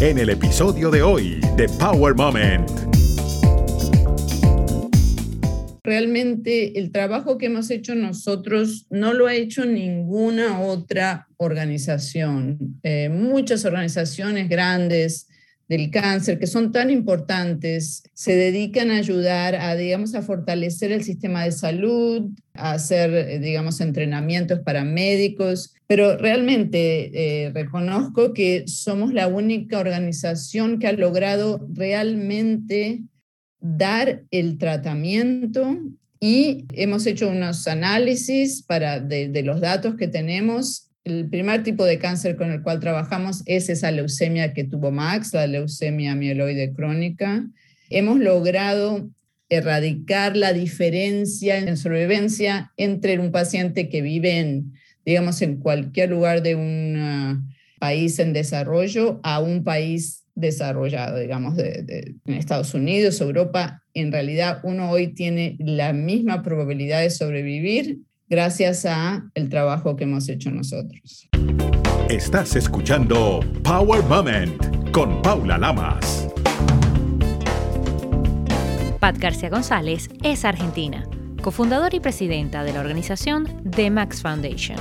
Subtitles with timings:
[0.00, 2.70] en el episodio de hoy de Power Moment.
[5.82, 12.78] Realmente el trabajo que hemos hecho nosotros no lo ha hecho ninguna otra organización.
[12.82, 15.28] Eh, muchas organizaciones grandes
[15.70, 21.04] del cáncer, que son tan importantes, se dedican a ayudar a, digamos, a fortalecer el
[21.04, 28.64] sistema de salud, a hacer, eh, digamos, entrenamientos para médicos, pero realmente eh, reconozco que
[28.66, 33.02] somos la única organización que ha logrado realmente
[33.60, 35.78] dar el tratamiento
[36.18, 41.84] y hemos hecho unos análisis para, de, de los datos que tenemos el primer tipo
[41.84, 46.72] de cáncer con el cual trabajamos es esa leucemia que tuvo Max, la leucemia mieloide
[46.72, 47.46] crónica.
[47.88, 49.10] Hemos logrado
[49.48, 54.74] erradicar la diferencia en sobrevivencia entre un paciente que vive en,
[55.04, 57.42] digamos, en cualquier lugar de un ah,
[57.80, 63.82] país en desarrollo a un país desarrollado, digamos, de, en Estados Unidos, Europa.
[63.94, 67.98] En realidad, uno hoy tiene la misma probabilidad de sobrevivir
[68.30, 71.28] gracias a el trabajo que hemos hecho nosotros.
[72.08, 76.28] Estás escuchando Power Moment con Paula Lamas.
[79.00, 81.06] Pat García González es argentina,
[81.42, 84.76] cofundadora y presidenta de la organización The Max Foundation,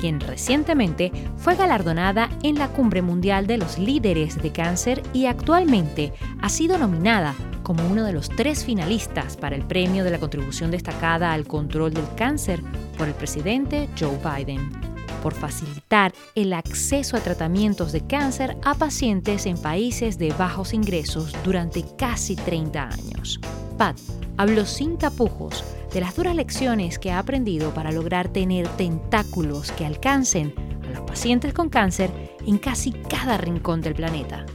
[0.00, 6.12] quien recientemente fue galardonada en la Cumbre Mundial de los Líderes de Cáncer y actualmente
[6.40, 10.70] ha sido nominada como uno de los tres finalistas para el premio de la contribución
[10.70, 12.62] destacada al control del cáncer
[12.96, 14.85] por el presidente Joe Biden,
[15.26, 21.32] por facilitar el acceso a tratamientos de cáncer a pacientes en países de bajos ingresos
[21.44, 23.40] durante casi 30 años.
[23.76, 23.98] Pat
[24.36, 29.84] habló sin tapujos de las duras lecciones que ha aprendido para lograr tener tentáculos que
[29.84, 32.12] alcancen a los pacientes con cáncer
[32.46, 34.46] en casi cada rincón del planeta.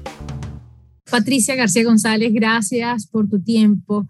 [1.11, 4.07] Patricia García González, gracias por tu tiempo.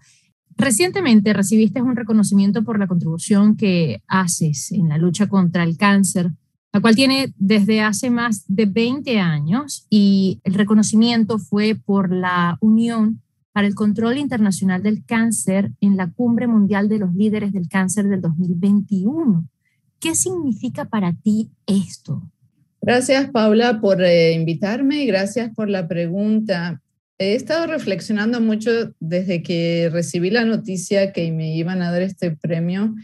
[0.56, 6.30] Recientemente recibiste un reconocimiento por la contribución que haces en la lucha contra el cáncer,
[6.72, 12.56] la cual tiene desde hace más de 20 años y el reconocimiento fue por la
[12.60, 13.20] Unión
[13.52, 18.08] para el Control Internacional del Cáncer en la Cumbre Mundial de los Líderes del Cáncer
[18.08, 19.46] del 2021.
[20.00, 22.22] ¿Qué significa para ti esto?
[22.80, 26.80] Gracias, Paula, por eh, invitarme y gracias por la pregunta.
[27.18, 32.32] He estado reflexionando mucho desde que recibí la noticia que me iban a dar este
[32.32, 32.94] premio.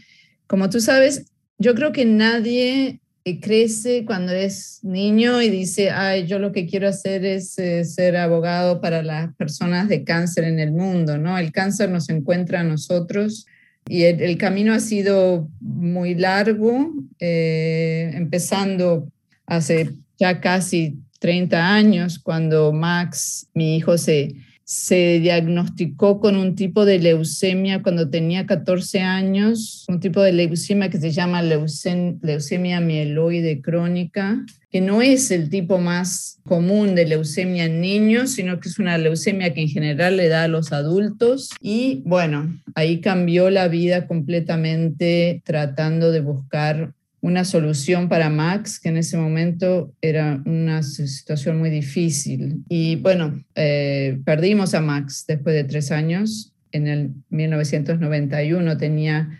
[0.47, 1.27] Como tú sabes,
[1.59, 2.99] yo creo que nadie
[3.41, 8.17] crece cuando es niño y dice, ay, yo lo que quiero hacer es eh, ser
[8.17, 11.37] abogado para las personas de cáncer en el mundo, ¿no?
[11.37, 13.45] El cáncer nos encuentra a nosotros
[13.87, 19.11] y el, camino ha sido muy largo, eh, empezando
[19.47, 24.35] hace ya casi 30 años, cuando Max, mi hijo, se,
[24.69, 30.91] se diagnosticó con un tipo de leucemia cuando tenía 14 años, un tipo de leucemia
[30.91, 37.65] que se llama leucemia mieloide crónica, que no es el tipo más común de leucemia
[37.65, 41.49] en niños, sino que es una leucemia que en general le da a los adultos.
[41.59, 48.89] Y bueno, ahí cambió la vida completamente tratando de buscar una solución para Max, que
[48.89, 52.63] en ese momento era una situación muy difícil.
[52.69, 56.53] Y bueno, eh, perdimos a Max después de tres años.
[56.71, 59.39] En el 1991 tenía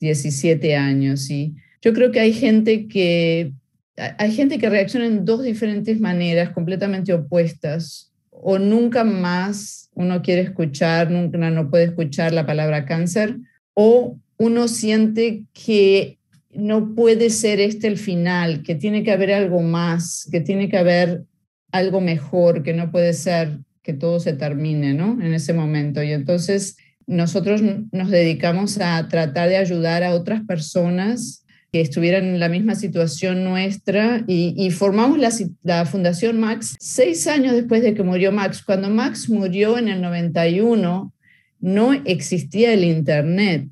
[0.00, 1.28] 17 años.
[1.30, 3.52] Y yo creo que hay gente que,
[3.96, 8.12] hay gente que reacciona en dos diferentes maneras completamente opuestas.
[8.30, 13.36] O nunca más uno quiere escuchar, nunca no puede escuchar la palabra cáncer,
[13.74, 16.17] o uno siente que
[16.58, 20.76] no puede ser este el final, que tiene que haber algo más, que tiene que
[20.76, 21.24] haber
[21.70, 25.22] algo mejor, que no puede ser que todo se termine, ¿no?
[25.22, 26.02] En ese momento.
[26.02, 26.76] Y entonces
[27.06, 32.74] nosotros nos dedicamos a tratar de ayudar a otras personas que estuvieran en la misma
[32.74, 35.18] situación nuestra y, formamos
[35.62, 38.62] la, Fundación Max seis años después de que murió Max.
[38.64, 41.12] Cuando Max murió en el 91,
[41.60, 43.68] no existía el Internet,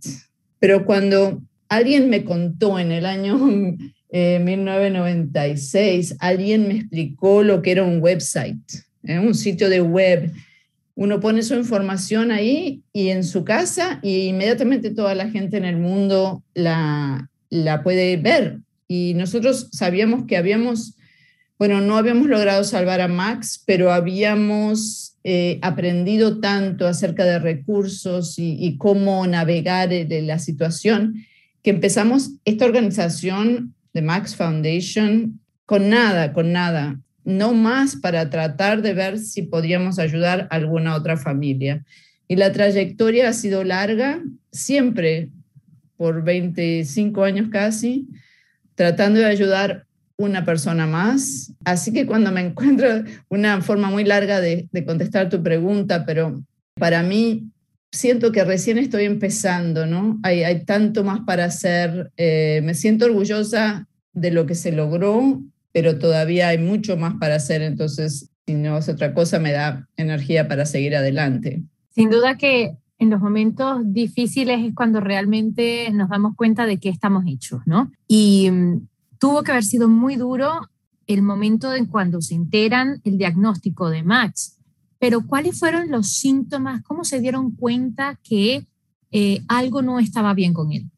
[0.61, 7.73] pero cuando alguien me contó en el año 1996, eh, alguien me explicó lo que
[7.73, 8.61] era un website,
[9.05, 9.19] ¿eh?
[9.19, 10.33] un sitio de web.
[10.95, 15.67] Uno pone su información ahí y en su casa y inmediatamente toda la gente en
[15.67, 18.61] el mundo la, la puede ver.
[18.89, 20.97] Y nosotros sabíamos que habíamos,
[21.59, 28.39] bueno, no habíamos logrado salvar a Max, pero habíamos eh, aprendido tanto acerca de recursos
[28.39, 31.27] y, y cómo navegar la situación
[31.67, 37.01] que empezamos esta organización de Max Foundation con nada, con nada.
[37.25, 41.85] no más para tratar de ver si podíamos ayudar a alguna otra familia.
[42.29, 44.23] Y la trayectoria ha sido larga,
[44.53, 45.31] siempre
[45.97, 48.07] por 25 años casi,
[48.77, 49.87] tratando de ayudar
[50.17, 51.53] una persona más.
[51.65, 57.03] Así que cuando me encuentro una forma muy larga de, contestar tu pregunta, pero para
[57.03, 57.51] mí
[57.93, 60.19] siento que recién estoy empezando, ¿no?
[60.23, 62.13] Hay, hay tanto más para hacer.
[62.17, 65.41] Eh, me siento orgullosa de lo que se logró,
[65.73, 67.63] pero todavía hay mucho más para hacer.
[67.63, 71.63] Entonces, si no es otra cosa, me da energía para seguir adelante.
[71.91, 76.89] Sin duda que en los momentos difíciles es cuando realmente nos damos cuenta de qué
[76.89, 77.91] estamos hechos, ¿no?
[78.09, 78.87] Y mm,
[79.19, 80.61] tuvo que haber sido muy duro
[81.07, 84.56] el momento en cuando se enteran el diagnóstico de Max.
[85.07, 86.83] Pero ¿cuáles fueron los síntomas?
[86.83, 88.67] ¿Cómo se dieron cuenta que
[89.13, 90.91] eh, algo no estaba bien con él?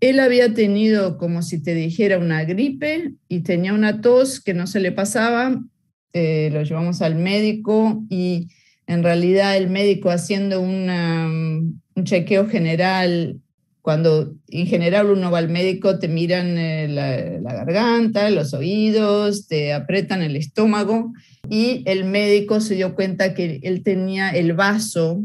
[0.00, 4.66] Él había tenido, como si te dijera, una gripe y tenía una tos que no
[4.66, 5.58] se le pasaba.
[6.12, 8.48] Eh, lo llevamos al médico y
[8.86, 13.40] en realidad el médico haciendo un chequeo general,
[13.86, 19.72] cuando en general uno va al médico, te miran eh, la, garganta, los oídos, te
[19.72, 21.12] apretan el estómago
[21.48, 25.22] y el médico se dio cuenta que él tenía el vaso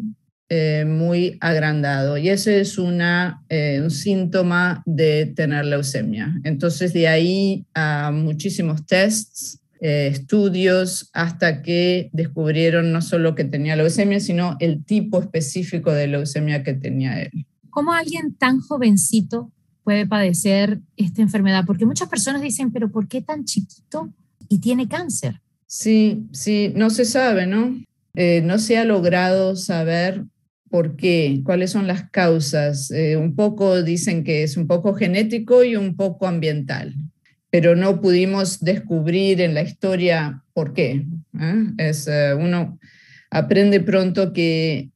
[0.47, 6.39] eh, muy agrandado y ese es una, eh, un síntoma de tener leucemia.
[6.43, 13.75] Entonces de ahí a muchísimos tests eh, estudios hasta que descubrieron no solo que tenía
[13.75, 17.47] leucemia, sino el tipo específico de leucemia que tenía él.
[17.71, 19.51] ¿Cómo alguien tan jovencito
[19.83, 21.63] puede padecer esta enfermedad?
[21.65, 24.13] Porque muchas personas dicen, pero ¿por qué tan chiquito
[24.47, 25.41] y tiene cáncer?
[25.65, 27.83] Sí, sí, no se sabe, ¿no?
[28.13, 30.25] Eh, no se ha logrado saber
[30.69, 32.91] por qué, cuáles son las causas.
[32.91, 36.94] Eh, un poco dicen que es un poco genético y un poco ambiental
[37.51, 41.06] pero no pudimos descubrir en la historia por qué.
[41.39, 41.65] ¿eh?
[41.77, 42.79] Es, eh, uno
[43.29, 44.89] aprende pronto que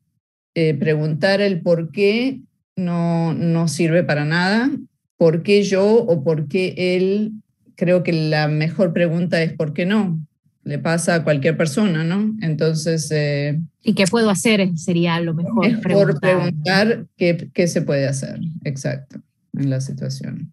[0.56, 2.42] eh, preguntar el por qué
[2.76, 4.72] no, no sirve para nada.
[5.18, 7.34] ¿Por qué yo o por qué él?
[7.76, 10.20] Creo que la mejor pregunta es ¿por qué no?
[10.64, 12.36] Le pasa a cualquier persona, ¿no?
[12.42, 13.12] Entonces...
[13.84, 14.78] ¿Y qué puedo hacer?
[14.78, 15.66] Sería lo mejor.
[15.66, 19.20] Es por preguntar qué, qué se puede hacer, exacto,
[19.54, 20.52] en la situación.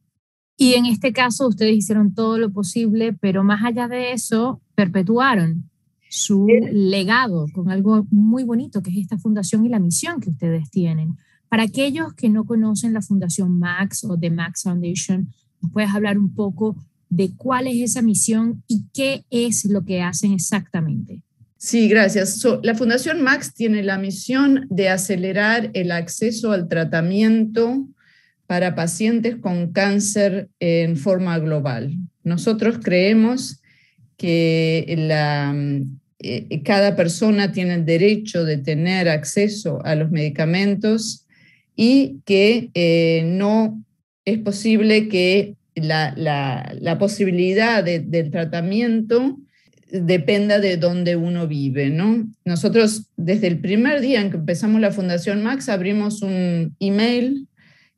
[0.59, 5.71] Y en este caso ustedes hicieron todo lo posible, pero más allá de eso, perpetuaron
[6.09, 10.71] su legado con algo muy bonito, que es esta fundación y la misión que ustedes
[10.71, 11.17] tienen.
[11.53, 15.29] Para aquellos que no conocen la Fundación Max o The Max Foundation,
[15.61, 16.75] ¿nos puedes hablar un poco
[17.11, 21.21] de cuál es esa misión y qué es lo que hacen exactamente?
[21.59, 22.43] Sí, gracias.
[22.63, 27.87] la Fundación Max tiene la misión de acelerar el acceso al tratamiento
[28.47, 31.95] para pacientes con cáncer en forma global.
[32.25, 33.61] Nosotros creemos
[34.17, 41.22] que eh, cada persona tiene el derecho de tener acceso a los medicamentos
[41.77, 43.83] y que eh, no
[44.25, 49.39] es posible que la, la, posibilidad del tratamiento
[49.91, 52.29] dependa de dónde uno vive, ¿no?
[52.45, 57.47] Nosotros desde el primer día en que empezamos la Fundación Max abrimos un email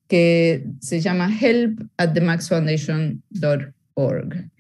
[0.09, 4.51] que se llama help at themaxfoundation.org.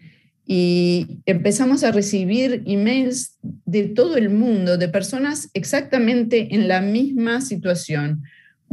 [0.46, 7.41] Y empezamos a recibir emails de todo el mundo, de personas exactamente en la misma
[7.41, 8.24] situación.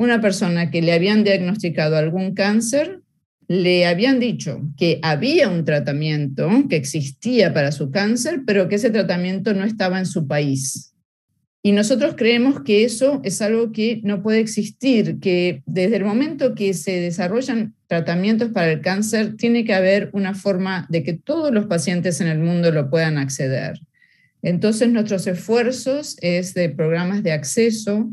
[0.01, 3.01] Una persona que le habían diagnosticado algún cáncer,
[3.47, 8.89] le habían dicho que había un tratamiento que existía para su cáncer, pero que ese
[8.89, 10.95] tratamiento no estaba en su país.
[11.61, 16.55] Y nosotros creemos que eso es algo que no puede existir, que desde el momento
[16.55, 21.53] que se desarrollan tratamientos para el cáncer, tiene que haber una forma de que todos
[21.53, 23.79] los pacientes en el mundo lo puedan acceder.
[24.41, 28.09] Entonces, nuestros esfuerzos es de programas de acceso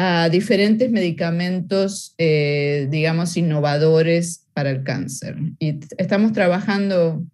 [0.00, 5.36] a diferentes medicamentos, eh, digamos, innovadores para el cáncer.
[5.58, 7.26] Y estamos trabajando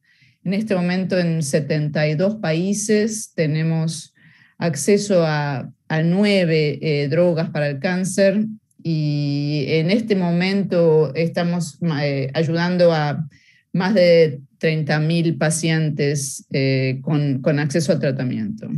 [0.45, 4.15] en este momento en 72 países, tenemos
[4.57, 5.71] acceso a,
[6.05, 8.47] nueve eh, drogas para el cáncer
[8.83, 13.29] y en este momento estamos eh, ayudando a
[13.75, 16.47] más de 30.000 pacientes
[17.03, 18.69] con, con acceso al tratamiento.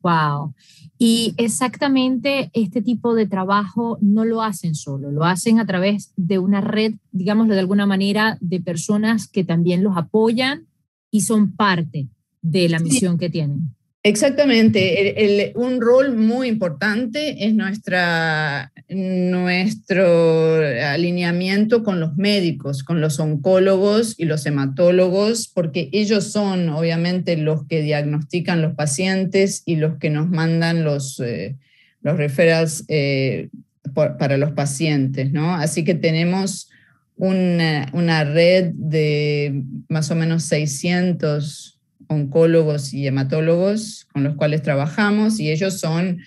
[0.00, 0.54] Wow.
[1.02, 6.38] Y exactamente este tipo de trabajo no lo hacen solo, lo hacen a través de
[6.38, 10.66] una red, digámoslo de alguna manera, de personas que también los apoyan
[11.10, 12.10] y son parte
[12.42, 13.74] de la misión que tienen.
[14.02, 24.14] Exactamente, un rol muy importante es nuestra, nuestro alineamiento con los médicos, con los oncólogos
[24.18, 30.08] y los hematólogos, porque ellos son obviamente los que diagnostican los pacientes y los que
[30.08, 31.56] nos mandan los, eh,
[32.00, 33.50] los referrals eh,
[33.92, 35.54] para los pacientes, ¿no?
[35.54, 36.70] Así que tenemos
[37.16, 41.79] una, una, red de más o menos 600
[42.10, 46.18] oncólogos y hematólogos con los cuales trabajamos y ellos son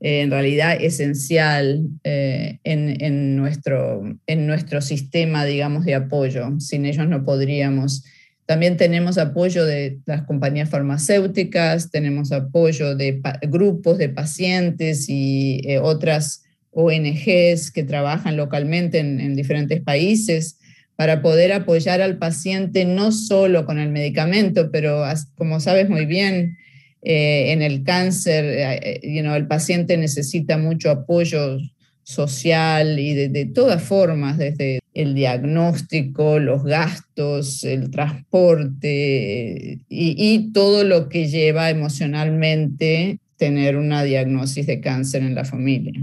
[0.00, 6.60] eh, en realidad esencial eh, en, nuestro, en nuestro sistema, digamos, de apoyo.
[6.60, 8.04] Sin ellos no podríamos.
[8.44, 15.78] También tenemos apoyo de las compañías farmacéuticas, tenemos apoyo de grupos de pacientes y eh,
[15.78, 20.59] otras ONGs que trabajan localmente en, en diferentes países
[21.00, 25.02] para poder apoyar al paciente no solo con el medicamento, pero
[25.34, 26.58] como sabes muy bien,
[27.00, 31.56] eh, en el cáncer, eh, eh, el paciente necesita mucho apoyo
[32.02, 41.08] social y de, todas formas, desde el diagnóstico, los gastos, el transporte y, todo lo
[41.08, 45.94] que lleva emocionalmente tener una diagnosis de cáncer en la familia.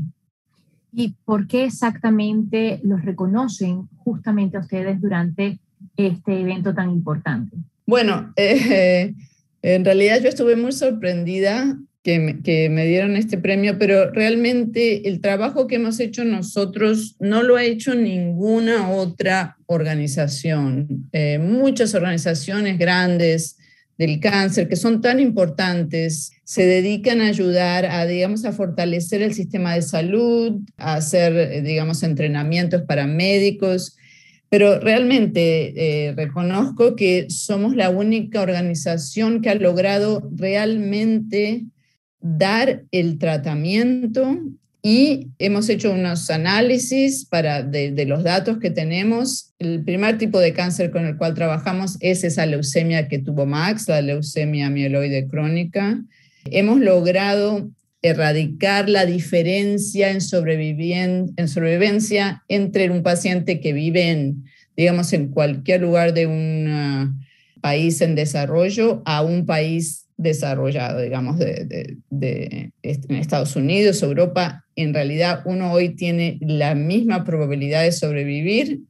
[0.91, 5.60] ¿Y por qué exactamente los reconocen justamente a ustedes durante
[5.96, 7.58] este evento tan importante?
[7.86, 11.77] Bueno, en realidad yo estuve muy sorprendida
[12.08, 17.58] que me, dieron este premio, pero realmente el trabajo que hemos hecho nosotros no lo
[17.58, 21.10] ha hecho ninguna otra organización.
[21.12, 23.58] Eh, muchas organizaciones grandes
[23.98, 29.34] del cáncer que son tan importantes se dedican a ayudar a, digamos, a fortalecer el
[29.34, 33.98] sistema de salud, a hacer, eh, digamos, entrenamientos para médicos.
[34.50, 35.74] Pero realmente
[36.08, 41.66] eh, reconozco que somos la única organización que ha logrado realmente
[42.22, 44.39] dar el tratamiento
[44.89, 49.53] y hemos hecho unos análisis para de, los datos que tenemos.
[49.60, 53.89] El primer tipo de cáncer con el cual trabajamos es esa leucemia que tuvo Max,
[53.89, 56.01] la leucemia mieloide crónica.
[56.46, 57.70] Hemos logrado
[58.01, 60.20] erradicar la diferencia en,
[61.36, 64.46] en sobrevivencia entre un paciente que vive en,
[64.77, 67.13] digamos, en cualquier lugar de un ah,
[67.60, 74.65] país en desarrollo a un país desarrollado, digamos, de, en Estados Unidos, Europa.
[74.75, 78.81] En realidad, uno hoy tiene la misma probabilidad de sobrevivir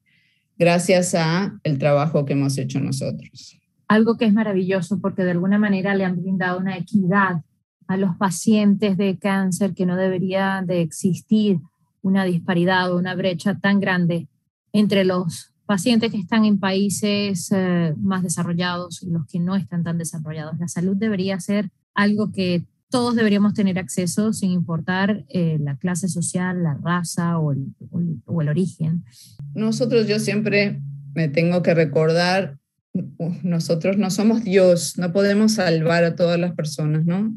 [0.57, 3.59] gracias a el trabajo que hemos hecho nosotros.
[3.87, 7.41] Algo que es maravilloso porque de alguna manera le han brindado una equidad
[7.87, 11.59] a los pacientes de cáncer que no debería de existir
[12.01, 14.27] una disparidad o una brecha tan grande
[14.73, 19.83] entre los pacientes que están en países eh, más desarrollados y los que no están
[19.83, 20.57] tan desarrollados.
[20.57, 26.07] La salud debería ser algo que todos deberíamos tener acceso sin importar eh, la clase
[26.07, 27.67] social, la raza o el,
[28.25, 29.03] o el origen.
[29.53, 30.81] Nosotros yo siempre
[31.13, 32.57] me tengo que recordar,
[33.43, 37.31] nosotros no somos Dios, no podemos salvar a todas las personas, ¿no?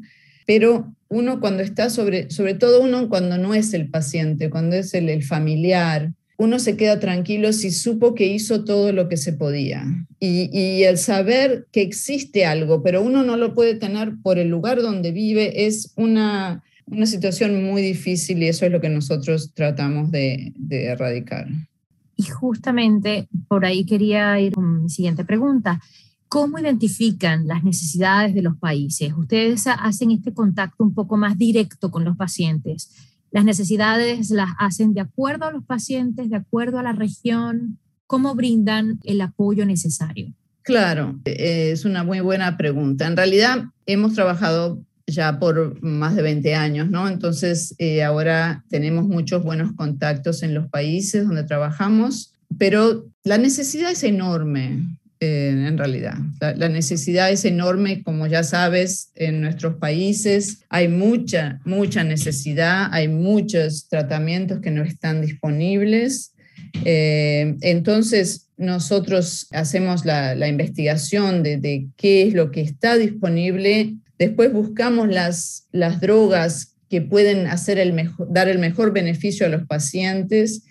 [0.50, 4.94] pero uno cuando está sobre, sobre todo uno cuando no es el paciente, cuando es
[4.94, 9.84] el, familiar, uno se queda tranquilo si supo que hizo todo lo que se podía.
[10.18, 14.80] Y, el saber que existe algo, pero uno no lo puede tener por el lugar
[14.80, 20.10] donde vive, es una, una situación muy difícil y eso es lo que nosotros tratamos
[20.10, 21.46] de, de erradicar.
[22.16, 25.78] Y justamente por ahí quería ir con mi siguiente pregunta.
[26.28, 29.12] ¿Cómo identifican las necesidades de los países?
[29.14, 32.90] Ustedes hacen este contacto un poco más directo con los pacientes.
[33.30, 37.78] ¿Las necesidades las hacen de acuerdo a los pacientes, de acuerdo a la región?
[38.06, 40.32] ¿Cómo brindan el apoyo necesario?
[40.62, 43.06] Claro, es una muy buena pregunta.
[43.06, 47.08] En realidad hemos trabajado ya por más de 20 años, ¿no?
[47.08, 53.90] Entonces eh, ahora tenemos muchos buenos contactos en los países donde trabajamos, pero la necesidad
[53.90, 54.86] es enorme.
[55.22, 56.14] En realidad.
[56.40, 60.64] La, necesidad es enorme, como ya sabes, en nuestros países.
[60.70, 66.32] Hay mucha, mucha necesidad, hay muchos tratamientos que no están disponibles.
[66.86, 73.96] Eh, entonces, nosotros hacemos la, investigación de, qué es lo que está disponible.
[74.18, 77.94] Después buscamos las, las drogas que pueden hacer el
[78.30, 80.62] dar el mejor beneficio a los pacientes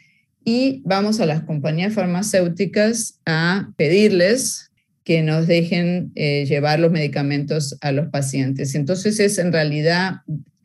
[0.50, 4.72] y vamos a las compañías farmacéuticas a pedirles
[5.04, 8.74] que nos dejen eh, llevar los medicamentos a los pacientes.
[8.74, 10.22] Entonces es en realidad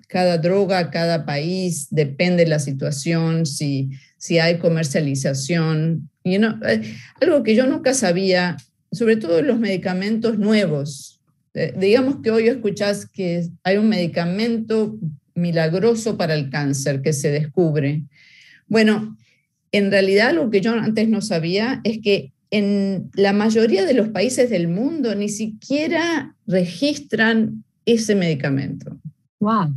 [0.08, 6.08] cada droga, cada país, depende de la situación, si, si hay comercialización.
[6.22, 6.80] y no eh,
[7.20, 8.56] algo que yo nunca sabía,
[8.90, 11.20] sobre todo los medicamentos nuevos.
[11.52, 14.96] Eh, digamos que hoy escuchás que hay un medicamento
[15.34, 18.04] milagroso para el cáncer que se descubre
[18.66, 19.18] Bueno,
[19.76, 24.08] en realidad lo que yo antes no sabía es que en la mayoría de los
[24.10, 28.96] países del mundo ni siquiera registran ese medicamento.
[29.40, 29.74] Wow.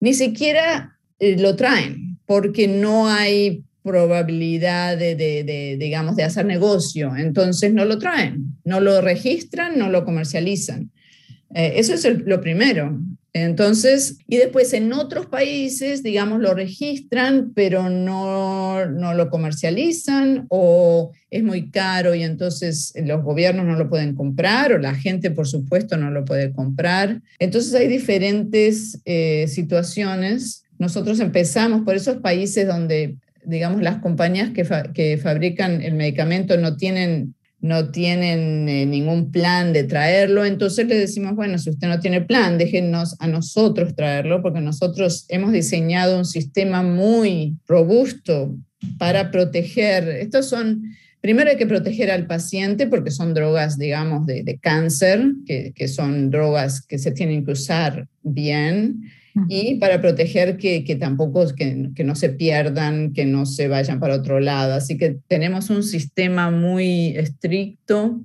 [0.00, 7.14] Ni siquiera eh, lo traen porque no hay probabilidad de, digamos, de hacer negocio.
[7.16, 10.90] Entonces no lo traen, no lo registran, no lo comercializan.
[11.54, 13.00] Eh, eso es lo primero.
[13.44, 21.12] Entonces, y después en otros países, digamos, lo registran, pero no, no, lo comercializan o
[21.30, 25.46] es muy caro y entonces los gobiernos no lo pueden comprar o la gente, por
[25.46, 27.20] supuesto, no lo puede comprar.
[27.38, 30.64] Entonces hay diferentes eh, situaciones.
[30.78, 36.76] Nosotros empezamos por esos países donde, digamos, las compañías que, que fabrican el medicamento no
[36.76, 42.00] tienen no tienen eh, ningún plan de traerlo, entonces le decimos, bueno, si usted no
[42.00, 48.56] tiene plan, déjenos a nosotros traerlo, porque nosotros hemos diseñado un sistema muy robusto
[48.98, 50.08] para proteger.
[50.08, 50.82] Estos son,
[51.20, 56.30] primero hay que proteger al paciente porque son drogas, digamos, de, cáncer, que, que, son
[56.30, 59.00] drogas que se tienen que usar bien
[59.48, 64.00] y para proteger que, que tampoco, que, que, no se pierdan, que no se vayan
[64.00, 64.74] para otro lado.
[64.74, 68.20] Así que tenemos un sistema muy estricto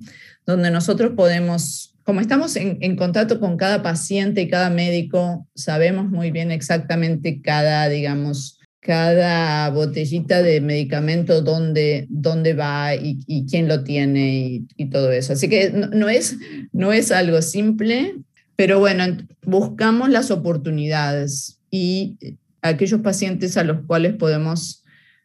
[0.46, 6.08] donde nosotros podemos, como estamos en, en contacto con cada paciente y cada médico, sabemos
[6.08, 13.84] muy bien exactamente cada, digamos, cada botellita de medicamento, dónde, dónde va y, quién lo
[13.84, 15.34] tiene y, todo eso.
[15.34, 16.36] Así que no, es,
[16.72, 18.16] no es algo simple,
[18.62, 19.02] pero bueno,
[19.44, 22.16] buscamos las oportunidades y
[22.60, 24.84] aquellos pacientes a los cuales podemos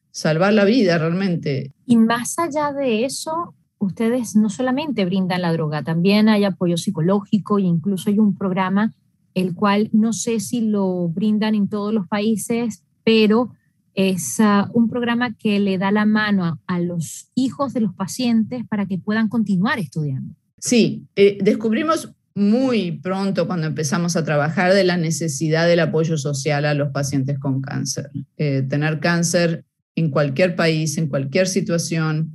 [0.09, 1.71] salvar la vida realmente.
[1.85, 7.59] Y más allá de eso, ustedes no solamente brindan la droga, también hay apoyo psicológico
[7.59, 8.95] e incluso hay un programa
[9.35, 13.51] el cual no sé si lo brindan en todos los países, pero
[13.93, 17.93] es uh, un programa que le da la mano a, a, los hijos de los
[17.93, 20.33] pacientes para que puedan continuar estudiando.
[20.57, 26.65] Sí, eh, descubrimos muy pronto cuando empezamos a trabajar de la necesidad del apoyo social
[26.65, 28.11] a los pacientes con cáncer.
[28.37, 32.33] Eh, tener cáncer en cualquier país, en cualquier situación,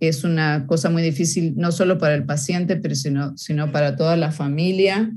[0.00, 4.16] es una cosa muy difícil, no solo para el paciente, pero sino, sino para toda
[4.16, 5.12] la familia.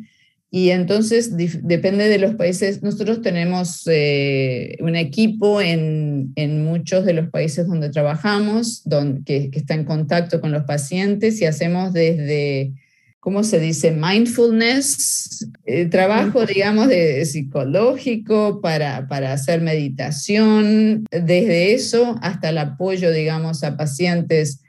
[0.52, 2.84] Y entonces depende de los países.
[2.84, 9.50] Nosotros tenemos eh, un equipo en, en, muchos de los países donde trabajamos, donde, que,
[9.50, 12.76] que está en contacto con los pacientes y hacemos desde
[13.20, 13.92] ¿cómo se dice?
[13.92, 23.12] Mindfulness, eh, trabajo, digamos, de, psicológico para, para hacer meditación, desde eso hasta el apoyo,
[23.12, 24.62] digamos, a pacientes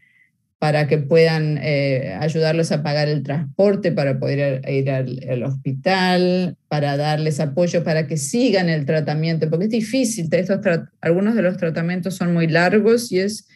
[0.58, 6.56] para que puedan eh, ayudarlos a pagar el transporte para poder ir al, al, hospital,
[6.66, 10.58] para darles apoyo para que sigan el tratamiento, porque es difícil, estos
[11.00, 13.46] algunos de los tratamientos son muy largos y es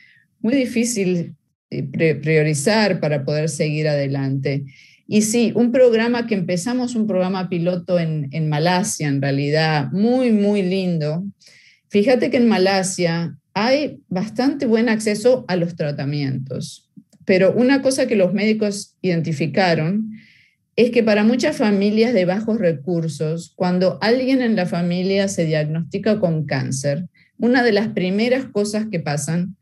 [0.40, 1.34] muy difícil
[1.92, 4.64] priorizar para poder seguir adelante.
[5.06, 10.32] Y sí, un programa que empezamos, un programa piloto en, en Malasia, en realidad, muy,
[10.32, 11.24] muy lindo.
[11.88, 16.90] Fíjate que en Malasia hay bastante buen acceso a los tratamientos,
[17.24, 20.12] pero una cosa que los médicos identificaron
[20.74, 26.18] es que para muchas familias de bajos recursos, cuando alguien en la familia se diagnostica
[26.18, 27.06] con cáncer,
[27.38, 29.56] una de las primeras cosas que pasan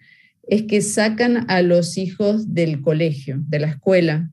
[0.51, 4.31] es que sacan a los hijos del colegio, de la escuela,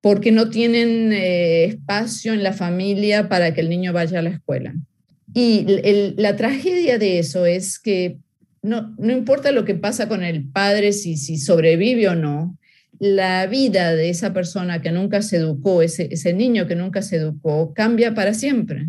[0.00, 4.30] porque no tienen eh, espacio en la familia para que el niño vaya a la
[4.30, 4.74] escuela.
[5.32, 5.64] Y
[6.16, 8.18] la tragedia de eso es que
[8.62, 12.58] no, no importa lo que pasa con el padre, si, si sobrevive o no,
[12.98, 17.16] la vida de esa persona que nunca se educó, ese, ese niño que nunca se
[17.16, 18.88] educó, cambia para siempre.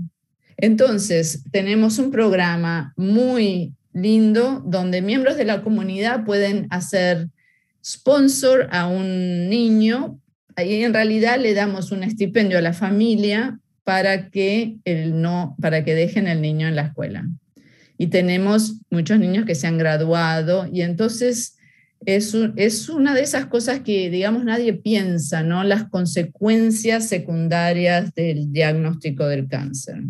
[0.57, 7.29] Entonces, tenemos un programa muy lindo donde miembros de la comunidad pueden hacer
[7.83, 10.19] sponsor a un niño
[10.57, 15.83] y en realidad le damos un estipendio a la familia para que, el no, para
[15.83, 17.27] que dejen el niño en la escuela.
[17.97, 21.57] Y tenemos muchos niños que se han graduado y entonces
[22.05, 25.63] es, es una de esas cosas que, digamos, nadie piensa, ¿no?
[25.63, 30.03] Las consecuencias secundarias del diagnóstico del cáncer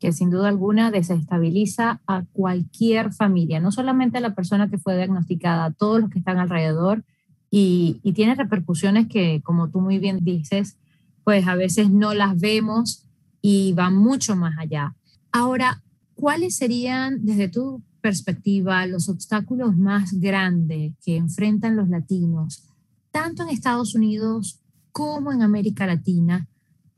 [0.00, 4.96] que sin duda alguna desestabiliza a cualquier familia, no solamente a la persona que fue
[4.96, 7.04] diagnosticada, a todos los que están alrededor
[7.50, 10.78] y, tiene repercusiones que, como tú muy bien dices,
[11.22, 13.04] pues a veces no las vemos
[13.42, 14.96] y van mucho más allá.
[15.32, 15.82] Ahora,
[16.14, 22.64] ¿cuáles serían desde tu perspectiva los obstáculos más grandes que enfrentan los latinos,
[23.10, 24.60] tanto en Estados Unidos
[24.92, 26.48] como en América Latina?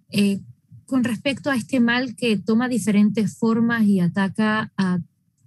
[0.09, 0.41] Eh,
[0.93, 4.99] con respecto a este mal que toma diferentes formas y ataca a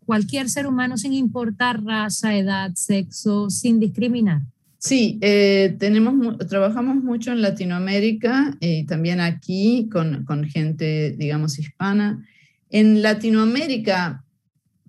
[0.04, 4.42] cualquier ser humano sin importar raza, edad, sexo, sin discriminar.
[4.80, 12.26] Sí, eh, tenemos, trabajamos mucho en Latinoamérica y también aquí con, con gente, digamos, hispana.
[12.72, 14.24] En Latinoamérica,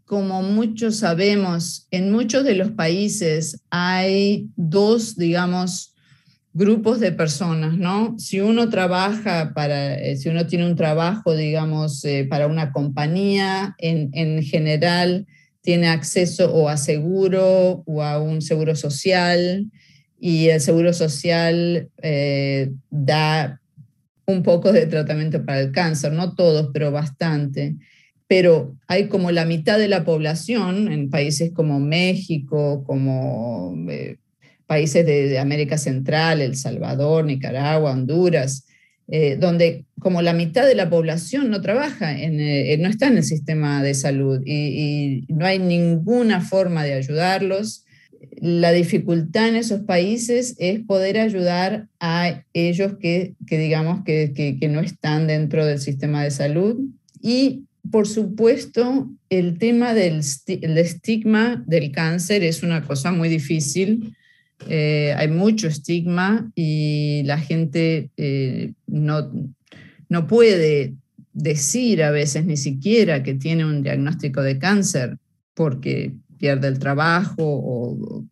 [0.06, 5.95] como muchos sabemos, en muchos de los países hay dos, digamos,
[6.56, 8.14] grupos de personas, ¿no?
[8.18, 13.74] Si uno trabaja para, eh, si uno tiene un trabajo, digamos, eh, para una compañía,
[13.76, 15.26] en, en, general
[15.60, 19.70] tiene acceso o a seguro o a un seguro social
[20.18, 23.60] y el seguro social eh, da
[24.24, 27.76] un poco de tratamiento para el cáncer, no todos, pero bastante.
[28.28, 33.74] Pero hay como la mitad de la población en países como México, como
[34.66, 38.66] países de, América Central, El Salvador, Nicaragua, Honduras,
[39.09, 43.18] eh, donde como la mitad de la población no trabaja, en, eh, no está en
[43.18, 47.85] el sistema de salud y, no hay ninguna forma de ayudarlos.
[48.40, 54.68] La dificultad en esos países es poder ayudar a ellos que, que digamos, que, que,
[54.68, 56.76] no están dentro del sistema de salud.
[57.22, 64.16] Y, por supuesto, el tema del el estigma del cáncer es una cosa muy difícil
[64.68, 69.30] eh, hay mucho estigma y la gente eh, no,
[70.08, 70.94] no puede
[71.32, 75.18] decir a veces ni siquiera que tiene un diagnóstico de cáncer
[75.54, 78.24] porque pierde el trabajo o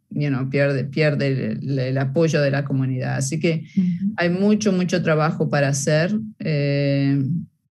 [0.50, 3.16] pierde, pierde el, apoyo de la comunidad.
[3.16, 3.66] Así que
[4.16, 7.22] hay mucho, mucho trabajo para hacer eh,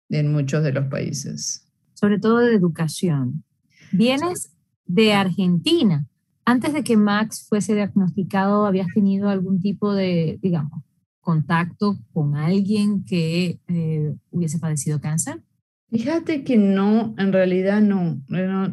[0.09, 1.67] en muchos de los países.
[1.95, 3.45] Sobre todo de educación.
[3.93, 4.51] Vienes
[4.87, 6.07] de Argentina.
[6.51, 10.83] Antes de que Max fuese diagnosticado, ¿habías tenido algún tipo de, digamos,
[11.21, 15.43] contacto con alguien que eh, hubiese padecido cáncer?
[15.93, 18.21] Fíjate que no, en realidad no.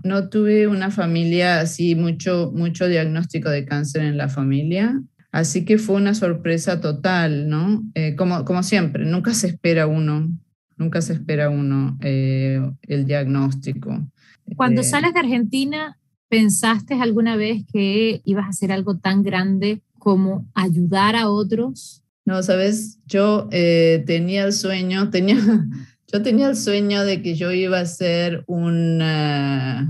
[0.04, 0.30] no.
[0.30, 5.00] tuve una familia así, mucho, mucho diagnóstico de cáncer en la familia.
[5.32, 7.84] Así que fue una sorpresa total, ¿no?
[7.94, 10.32] Eh, como, como siempre, nunca se espera uno,
[10.78, 14.10] nunca se espera uno eh, el diagnóstico.
[14.56, 20.46] Cuando sales de Argentina, ¿Pensaste alguna vez que ibas a hacer algo tan grande como
[20.54, 22.04] ayudar a otros?
[22.26, 25.38] No, sabes, yo eh, tenía el sueño, tenía,
[26.12, 29.88] yo tenía el sueño de que yo iba a ser un eh,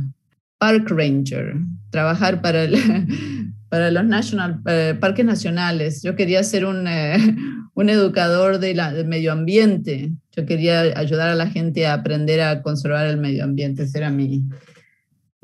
[0.59, 1.55] park ranger,
[1.89, 2.77] trabajar para, el,
[3.69, 6.03] para los national, eh, parques nacionales.
[6.03, 6.85] Yo quería ser un,
[7.73, 10.11] un educador de del medio ambiente.
[10.35, 13.83] Yo quería ayudar a la gente a aprender a conservar el medio ambiente.
[13.83, 14.43] Ese era mi,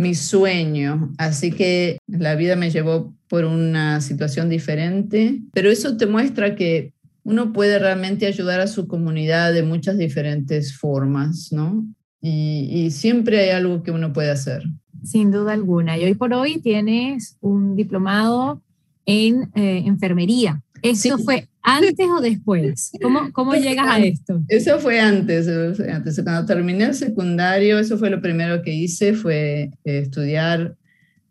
[0.04, 1.12] mi sueño.
[1.18, 6.94] Así que la vida me llevó por una situación diferente, pero eso te muestra que
[7.24, 11.86] uno puede realmente ayudar a su comunidad de muchas diferentes formas, ¿no?
[12.22, 14.64] Y, siempre hay algo que uno puede hacer.
[15.04, 15.98] Sin duda alguna.
[15.98, 18.62] Y hoy por hoy tienes un diplomado
[19.06, 20.62] en eh, enfermería.
[20.84, 22.92] ¿Eso fue antes o después?
[23.02, 24.44] ¿Cómo, cómo llegas a esto?
[24.50, 26.22] Eso fue antes, antes.
[26.24, 30.76] Cuando terminé el secundario, eso fue lo primero que hice, fue eh, estudiar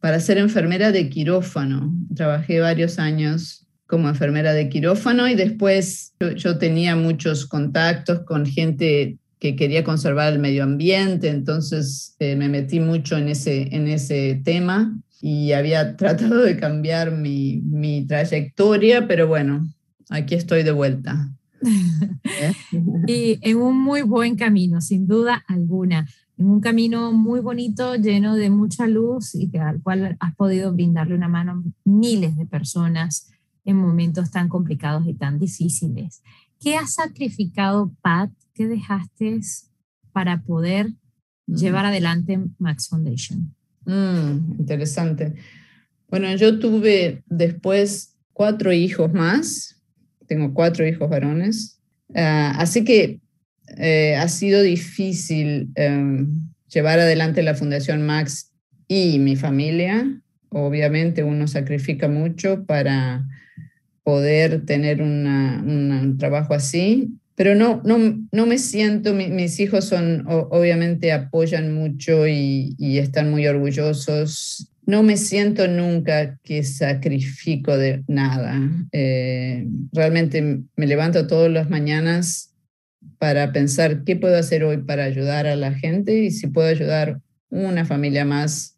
[0.01, 1.95] para ser enfermera de quirófano.
[2.17, 9.19] Trabajé varios años como enfermera de quirófano y después yo, tenía muchos contactos con gente
[9.43, 14.41] que quería conservar el medio ambiente, entonces eh, me metí mucho en ese, en ese
[14.45, 19.69] tema y había tratado de cambiar mi, mi trayectoria, pero bueno,
[20.11, 21.29] aquí estoy de vuelta.
[23.09, 26.07] y en un muy buen camino, sin duda alguna,
[26.39, 31.17] en un camino muy bonito, lleno de mucha luz y al cual has podido brindarle
[31.17, 33.29] una mano a miles de personas
[33.65, 36.23] en momentos tan complicados y tan difíciles.
[36.61, 38.31] ¿Qué has sacrificado, Pat?
[38.55, 39.41] ¿Qué dejaste
[40.13, 40.89] para poder
[41.47, 41.55] mm.
[41.55, 43.55] llevar adelante Max Foundation?
[43.87, 45.35] Mm, interesante.
[46.09, 49.83] Bueno, yo tuve después cuatro hijos más.
[50.27, 51.81] Tengo cuatro hijos varones.
[52.15, 53.21] Ah, así que
[53.79, 58.53] eh, ha sido difícil em, llevar adelante la Fundación Max
[58.89, 60.21] y mi familia.
[60.51, 63.27] Obviamente uno sacrifica mucho para
[64.03, 67.99] poder tener un trabajo así, pero no, no,
[68.31, 74.69] no me siento, mis hijos son, obviamente apoyan mucho y, están muy orgullosos.
[74.85, 78.61] No me siento nunca que sacrifico de nada.
[78.93, 82.55] Eh, realmente me levanto todas las mañanas
[83.19, 87.21] para pensar qué puedo hacer hoy para ayudar a la gente y si puedo ayudar
[87.49, 88.77] una familia más,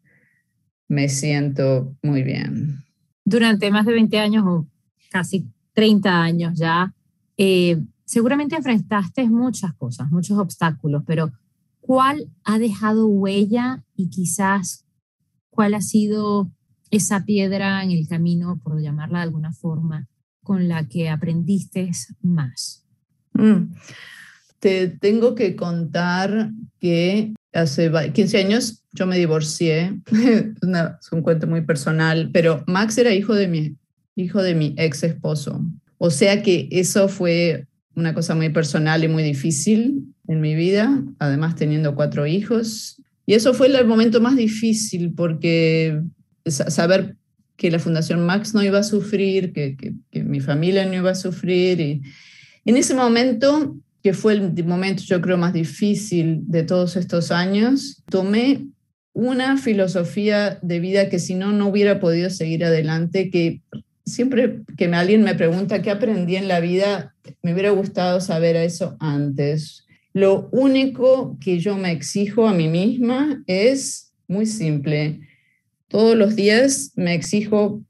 [0.87, 2.83] me siento muy bien.
[3.25, 4.67] Durante más de 20 años o
[5.09, 6.93] casi 30 años ya,
[7.37, 11.31] eh, seguramente enfrentaste muchas cosas, muchos obstáculos, pero
[11.81, 14.85] ¿cuál ha dejado huella y quizás
[15.49, 16.51] ¿cuál ha sido
[16.91, 20.07] esa piedra en el camino, por llamarla de alguna forma,
[20.43, 21.89] con la que aprendiste
[22.21, 22.85] más?
[23.33, 23.73] Mm.
[24.59, 31.61] Te tengo que contar que hace 15 años yo me divorcié, es un cuento muy
[31.61, 33.75] personal, pero Max era hijo de mi,
[34.15, 35.61] hijo de mi ex esposo.
[35.97, 41.03] O sea que eso fue una cosa muy personal y muy difícil en mi vida,
[41.19, 43.01] además teniendo cuatro hijos.
[43.25, 46.01] Y eso fue el momento más difícil porque
[46.45, 47.15] saber
[47.55, 51.15] que la Fundación Max no iba a sufrir, que, que, mi familia no iba a
[51.15, 51.79] sufrir.
[51.79, 52.01] Y
[52.65, 58.03] en ese momento, que fue el momento yo creo más difícil de todos estos años,
[58.09, 58.67] tomé
[59.13, 63.61] una filosofía de vida que si no, no hubiera podido seguir adelante, que
[64.05, 68.95] siempre que alguien me pregunta qué aprendí en la vida, me hubiera gustado saber eso
[68.99, 69.85] antes.
[70.13, 75.21] Lo único que yo me exijo a mí misma es muy simple.
[75.87, 77.81] Todos los días me exijo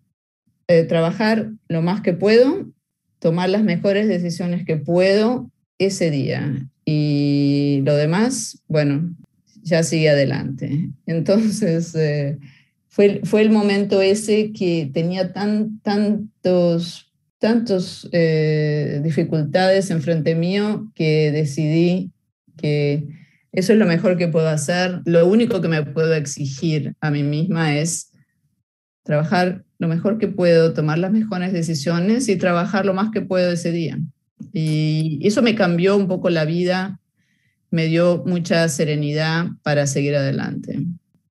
[0.67, 2.71] eh, trabajar lo más que puedo,
[3.19, 6.67] tomar las mejores decisiones que puedo ese día.
[6.85, 9.15] Y lo demás, bueno,
[9.61, 10.89] ya sigue adelante.
[11.05, 12.37] Entonces, eh,
[12.95, 21.29] fue, fue el momento ese que tenía tan, tantos, tantos eh, dificultades enfrente mío que
[21.33, 22.13] decidí
[22.55, 23.05] que
[23.51, 25.01] eso es lo mejor que puedo hacer.
[25.03, 28.13] Lo único que me puedo exigir a mí misma es
[29.03, 33.51] trabajar lo mejor que puedo, tomar las mejores decisiones y trabajar lo más que puedo
[33.51, 33.99] ese día.
[34.53, 37.01] Y eso me cambió un poco la vida,
[37.71, 40.79] me dio mucha serenidad para seguir adelante.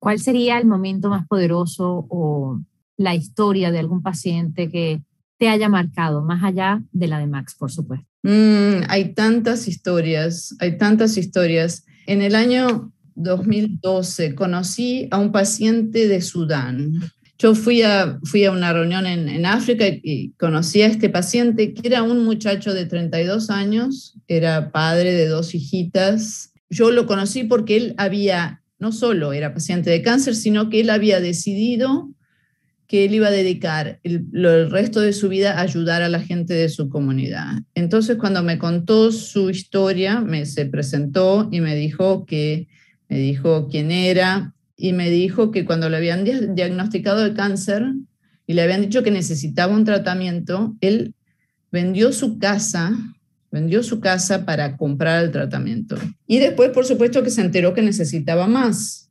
[0.05, 2.61] ¿Cuál sería el momento más poderoso o
[2.95, 5.01] la historia de algún paciente que
[5.39, 8.05] te haya marcado, más allá de la de Max, por supuesto?
[8.21, 11.87] Mm, hay tantas historias, hay tantas historias.
[12.05, 16.91] En el año 2012 conocí a un paciente de Sudán.
[17.39, 21.87] Yo fui a, fui a una reunión en, África y conocí a este paciente que
[21.87, 26.53] era un muchacho de 32 años, era padre de dos hijitas.
[26.69, 30.89] Yo lo conocí porque él había no solo era paciente de cáncer, sino que él
[30.89, 32.09] había decidido
[32.87, 34.29] que él iba a dedicar el,
[34.69, 37.63] resto de su vida a ayudar a la gente de su comunidad.
[37.73, 42.67] Entonces, cuando me contó su historia, me se presentó y me dijo que
[43.09, 46.23] me dijo quién era y me dijo que cuando le habían
[46.55, 47.83] diagnosticado el cáncer
[48.45, 51.15] y le habían dicho que necesitaba un tratamiento, él
[51.71, 52.95] vendió su casa
[53.55, 55.95] vendió su casa para comprar el tratamiento.
[56.27, 59.09] Y después, por supuesto, que se enteró que necesitaba más.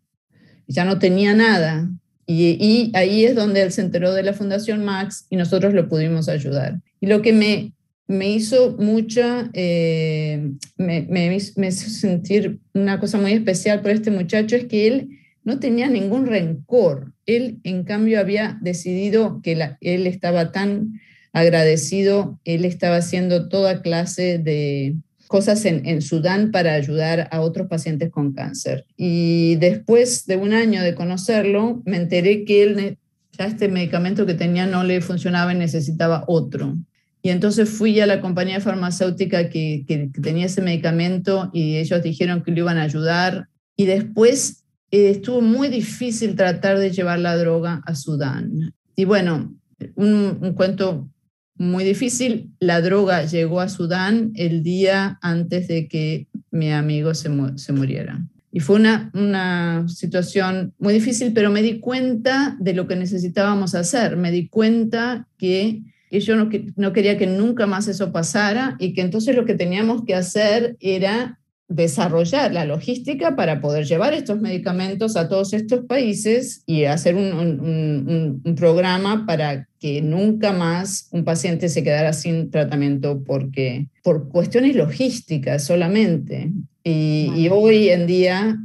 [0.66, 1.88] Ya no tenía nada.
[2.26, 6.28] Y, ahí es donde él se enteró de la Fundación Max y nosotros lo pudimos
[6.28, 6.78] ayudar.
[7.00, 7.72] Y lo que me,
[8.06, 14.56] me hizo mucha, eh, me, me, hizo sentir una cosa muy especial por este muchacho
[14.56, 15.08] es que él
[15.42, 17.14] no tenía ningún rencor.
[17.24, 21.00] Él, en cambio, había decidido que él estaba tan
[21.34, 22.40] agradecido.
[22.44, 28.32] Él estaba haciendo toda clase de cosas en, Sudán para ayudar a otros pacientes con
[28.32, 28.86] cáncer.
[28.96, 32.98] Y después de un año de conocerlo, me enteré que él
[33.36, 36.76] ya este medicamento que tenía no le funcionaba y necesitaba otro.
[37.20, 42.44] Y entonces fui a la compañía farmacéutica que, que, tenía ese medicamento y ellos dijeron
[42.44, 43.48] que lo iban a ayudar.
[43.76, 48.72] Y después eh, estuvo muy difícil tratar de llevar la droga a Sudán.
[48.94, 49.52] Y bueno,
[49.96, 51.08] un, un cuento
[51.56, 52.50] muy difícil.
[52.60, 58.24] La droga llegó a Sudán el día antes de que mi amigo se, se muriera.
[58.50, 63.74] Y fue una, una situación muy difícil, pero me di cuenta de lo que necesitábamos
[63.74, 64.16] hacer.
[64.16, 69.00] Me di cuenta que, yo no, no quería que nunca más eso pasara y que
[69.00, 75.16] entonces lo que teníamos que hacer era desarrollar la logística para poder llevar estos medicamentos
[75.16, 81.82] a todos estos países y hacer un, programa para que nunca más un paciente se
[81.82, 86.52] quedara sin tratamiento porque por cuestiones logísticas solamente.
[86.82, 88.58] Y, y hoy en día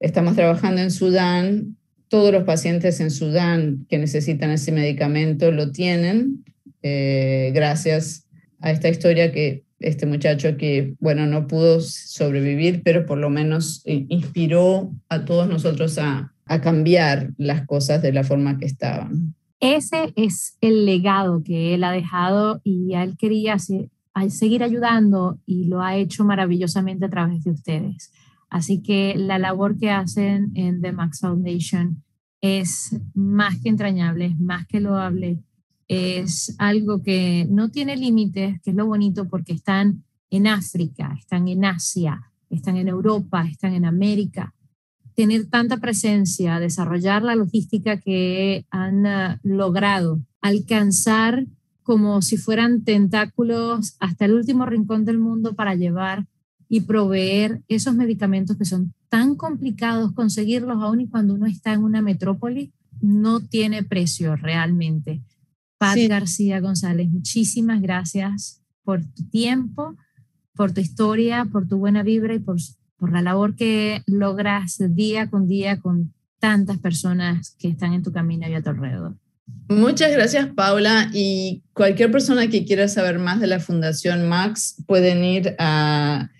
[0.00, 1.76] estamos trabajando en Sudán,
[2.08, 6.44] todos los pacientes en Sudán que necesitan ese medicamento lo tienen
[6.82, 8.26] eh, gracias
[8.60, 13.82] a esta historia que este muchacho que, bueno, no pudo sobrevivir, pero por lo menos
[13.84, 19.34] eh, inspiró a todos nosotros a, a cambiar las cosas de la forma que estaban.
[19.60, 25.80] Ese es el legado que él ha dejado y él quería seguir ayudando y lo
[25.82, 28.12] ha hecho maravillosamente a través de ustedes.
[28.50, 32.02] Así que la labor que hacen en The Max Foundation
[32.40, 35.38] es más que entrañable, es más que loable
[35.92, 41.48] es algo que no tiene límites, que es lo bonito porque están en África, están
[41.48, 44.54] en Asia, están en Europa, están en América,
[45.14, 51.46] tener tanta presencia, desarrollar la logística que han uh, logrado, alcanzar
[51.82, 56.26] como si fueran tentáculos hasta el último rincón del mundo para llevar
[56.68, 61.84] y proveer esos medicamentos que son tan complicados conseguirlos aún y cuando uno está en
[61.84, 65.20] una metrópoli, no tiene precio realmente.
[65.82, 69.96] Pat García González, muchísimas gracias por tu tiempo,
[70.54, 72.56] por tu historia, por tu buena vibra y por,
[72.98, 78.12] por la labor que logras día con día con tantas personas que están en tu
[78.12, 79.16] camino y a tu alrededor.
[79.68, 81.10] Muchas gracias, Paula.
[81.12, 86.30] Y cualquier persona que quiera saber más de la Fundación Max pueden ir a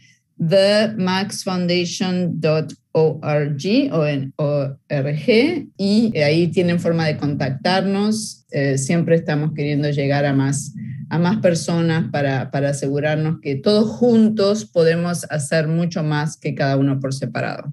[0.48, 3.18] themaxfoundation.org o
[4.36, 8.44] ORG y ahí tienen forma de contactarnos.
[8.50, 10.74] Eh, siempre estamos queriendo llegar a más,
[11.08, 16.76] a más personas para, para asegurarnos que todos juntos podemos hacer mucho más que cada
[16.76, 17.72] uno por separado.